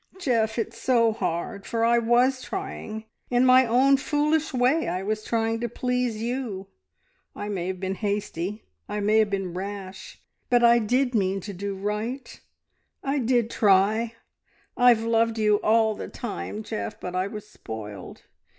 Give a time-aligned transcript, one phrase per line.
[0.17, 3.03] "Geoff, it's so hard, for I was trying!
[3.29, 6.69] In my own foolish way I was trying to please, you.
[7.35, 10.19] I may have been hasty, I may have been rash,
[10.49, 12.41] but I did mean to do right.
[13.03, 14.15] I did try!
[14.75, 18.23] I've loved you all the time, Geoff, but I was spoiled.